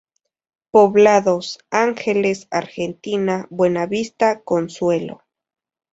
Poblados: 0.71 1.59
Ángeles, 1.69 2.47
Argentina, 2.49 3.45
Buenavista, 3.51 4.41
Consuelo. 4.43 5.21